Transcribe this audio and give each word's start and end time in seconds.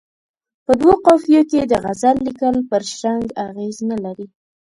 په 0.65 0.71
دوو 0.79 0.93
قافیو 1.05 1.43
کې 1.51 1.61
د 1.65 1.73
غزل 1.83 2.17
لیکل 2.27 2.55
پر 2.69 2.81
شرنګ 2.97 3.25
اغېز 3.45 3.77
نه 3.89 3.97
لري. 4.03 4.27